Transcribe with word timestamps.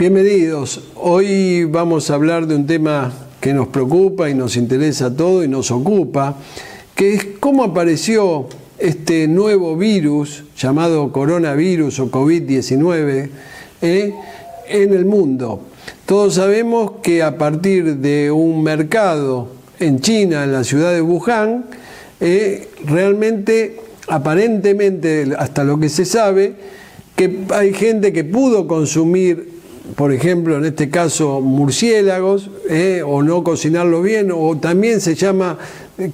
Bienvenidos. 0.00 0.82
Hoy 0.94 1.64
vamos 1.64 2.10
a 2.10 2.14
hablar 2.14 2.46
de 2.46 2.54
un 2.54 2.66
tema 2.66 3.12
que 3.40 3.54
nos 3.54 3.68
preocupa 3.68 4.28
y 4.28 4.34
nos 4.34 4.58
interesa 4.58 5.06
a 5.06 5.16
todos 5.16 5.42
y 5.42 5.48
nos 5.48 5.70
ocupa, 5.70 6.36
que 6.94 7.14
es 7.14 7.26
cómo 7.40 7.64
apareció 7.64 8.46
este 8.78 9.26
nuevo 9.26 9.78
virus 9.78 10.44
llamado 10.54 11.10
coronavirus 11.12 11.98
o 12.00 12.10
COVID-19 12.10 13.30
eh, 13.80 14.14
en 14.68 14.92
el 14.92 15.06
mundo. 15.06 15.62
Todos 16.04 16.34
sabemos 16.34 16.92
que 17.02 17.22
a 17.22 17.38
partir 17.38 17.96
de 17.96 18.30
un 18.30 18.62
mercado 18.62 19.48
en 19.78 20.00
China, 20.00 20.44
en 20.44 20.52
la 20.52 20.64
ciudad 20.64 20.92
de 20.92 21.00
Wuhan, 21.00 21.64
eh, 22.20 22.68
realmente, 22.84 23.80
aparentemente, 24.08 25.32
hasta 25.38 25.64
lo 25.64 25.80
que 25.80 25.88
se 25.88 26.04
sabe, 26.04 26.54
que 27.16 27.46
hay 27.50 27.72
gente 27.72 28.12
que 28.12 28.24
pudo 28.24 28.66
consumir 28.66 29.59
por 29.96 30.12
ejemplo, 30.12 30.56
en 30.56 30.64
este 30.64 30.90
caso, 30.90 31.40
murciélagos, 31.40 32.50
eh, 32.68 33.02
o 33.04 33.22
no 33.22 33.42
cocinarlo 33.42 34.02
bien, 34.02 34.30
o 34.34 34.56
también 34.58 35.00
se 35.00 35.14
llama 35.14 35.58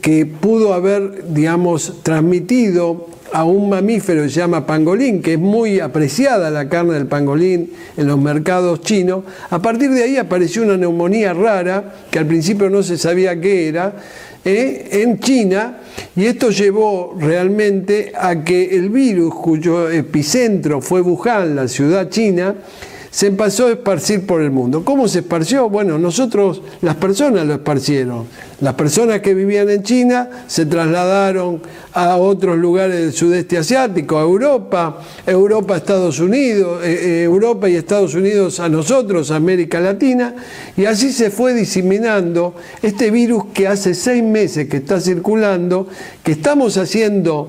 que 0.01 0.27
pudo 0.27 0.75
haber, 0.75 1.33
digamos, 1.33 2.03
transmitido 2.03 3.07
a 3.33 3.45
un 3.45 3.69
mamífero 3.69 4.23
que 4.23 4.29
se 4.29 4.41
llama 4.41 4.67
pangolín, 4.67 5.20
que 5.20 5.34
es 5.34 5.39
muy 5.39 5.81
apreciada 5.81 6.51
la 6.51 6.69
carne 6.69 6.95
del 6.95 7.07
pangolín 7.07 7.73
en 7.97 8.07
los 8.07 8.19
mercados 8.19 8.81
chinos. 8.81 9.25
A 9.51 9.61
partir 9.61 9.91
de 9.91 10.05
ahí 10.05 10.17
apareció 10.17 10.62
una 10.62 10.77
neumonía 10.77 11.34
rara, 11.34 11.95
que 12.11 12.19
al 12.19 12.27
principio 12.27 12.70
no 12.70 12.83
se 12.83 12.97
sabía 12.97 13.41
qué 13.41 13.69
era, 13.69 13.95
eh, 14.45 14.89
en 15.03 15.19
China, 15.19 15.79
y 16.15 16.27
esto 16.27 16.51
llevó 16.51 17.17
realmente 17.19 18.12
a 18.19 18.45
que 18.45 18.77
el 18.77 18.91
virus, 18.91 19.34
cuyo 19.34 19.91
epicentro 19.91 20.81
fue 20.81 21.01
Wuhan, 21.01 21.56
la 21.56 21.69
ciudad 21.69 22.09
china, 22.09 22.55
se 23.16 23.29
empezó 23.29 23.69
a 23.69 23.73
esparcir 23.73 24.27
por 24.27 24.43
el 24.43 24.51
mundo. 24.51 24.84
¿Cómo 24.84 25.09
se 25.09 25.20
esparció? 25.20 25.70
Bueno, 25.70 25.98
nosotros, 25.98 26.61
las 26.83 26.97
personas 26.97 27.47
lo 27.47 27.55
esparcieron. 27.55 28.27
Las 28.61 28.75
personas 28.75 29.20
que 29.20 29.33
vivían 29.33 29.70
en 29.70 29.83
China 29.83 30.28
se 30.47 30.67
trasladaron 30.67 31.62
a 31.94 32.17
otros 32.17 32.59
lugares 32.59 33.00
del 33.00 33.14
sudeste 33.14 33.56
asiático, 33.56 34.19
a 34.19 34.20
Europa, 34.20 35.00
Europa 35.27 35.72
a 35.72 35.77
Estados 35.78 36.20
Unidos, 36.20 36.84
eh, 36.84 36.92
eh, 36.92 37.22
Europa 37.22 37.70
y 37.70 37.77
Estados 37.77 38.14
Unidos 38.14 38.61
a 38.61 38.69
nosotros, 38.69 39.31
América 39.31 39.81
Latina, 39.81 40.34
y 40.77 40.84
así 40.84 41.11
se 41.11 41.31
fue 41.31 41.55
diseminando 41.55 42.55
este 42.83 43.11
virus 43.11 43.47
que 43.55 43.67
hace 43.67 43.94
seis 43.94 44.22
meses 44.22 44.69
que 44.69 44.77
está 44.77 45.00
circulando, 45.00 45.89
que 46.22 46.33
estamos 46.33 46.77
haciendo 46.77 47.48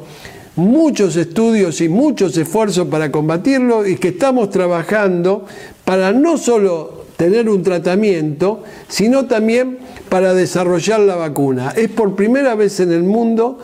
muchos 0.57 1.15
estudios 1.15 1.81
y 1.81 1.87
muchos 1.87 2.35
esfuerzos 2.37 2.87
para 2.87 3.11
combatirlo 3.11 3.87
y 3.87 3.95
que 3.95 4.09
estamos 4.09 4.49
trabajando 4.49 5.45
para 5.85 6.11
no 6.11 6.37
solo 6.37 7.05
tener 7.15 7.49
un 7.49 7.63
tratamiento, 7.63 8.63
sino 8.87 9.25
también 9.25 9.79
para 10.09 10.33
desarrollar 10.33 10.99
la 10.99 11.15
vacuna. 11.15 11.73
Es 11.75 11.89
por 11.89 12.15
primera 12.15 12.55
vez 12.55 12.79
en 12.79 12.91
el 12.91 13.03
mundo 13.03 13.59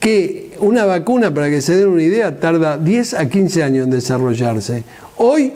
que 0.00 0.52
una 0.60 0.84
vacuna, 0.84 1.32
para 1.32 1.50
que 1.50 1.60
se 1.60 1.76
den 1.76 1.88
una 1.88 2.02
idea, 2.02 2.38
tarda 2.38 2.78
10 2.78 3.14
a 3.14 3.28
15 3.28 3.62
años 3.62 3.84
en 3.84 3.90
desarrollarse. 3.90 4.84
Hoy, 5.16 5.52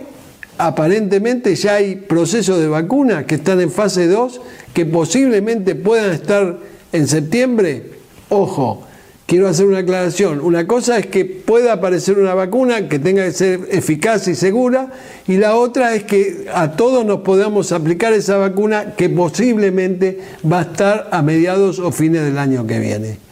aparentemente, 0.59 1.55
ya 1.55 1.75
hay 1.75 1.97
procesos 1.97 2.59
de 2.59 2.69
vacuna 2.69 3.27
que 3.27 3.37
están 3.37 3.61
en 3.61 3.71
fase 3.71 4.07
2, 4.07 4.41
que 4.73 4.87
posiblemente 4.87 5.75
puedan 5.75 6.13
estar 6.13 6.59
en 6.93 7.07
septiembre. 7.07 7.91
Ojo, 8.29 8.87
quiero 9.31 9.47
hacer 9.47 9.67
una 9.67 9.79
aclaración. 9.79 10.41
Una 10.41 10.67
cosa 10.67 10.99
es 10.99 11.07
que 11.07 11.25
pueda 11.25 11.75
aparecer 11.75 12.19
una 12.19 12.35
vacuna 12.35 12.89
que 12.89 12.99
tenga 12.99 13.25
que 13.25 13.31
ser 13.31 13.61
eficaz 13.71 14.27
y 14.27 14.35
segura, 14.35 14.89
y 15.29 15.37
la 15.37 15.55
otra 15.55 15.95
es 15.95 16.03
que 16.03 16.47
a 16.53 16.73
todos 16.73 17.07
nos 17.07 17.21
podamos 17.21 17.71
aplicar 17.71 18.13
esa 18.13 18.39
vacuna 18.39 18.97
que 18.97 19.09
posiblemente 19.09 20.19
va 20.45 20.59
a 20.59 20.63
estar 20.63 21.09
a 21.13 21.23
mediados 21.23 21.79
o 21.79 21.93
fines 21.93 22.25
del 22.25 22.39
año 22.39 22.67
que 22.67 22.81
viene. 22.81 23.30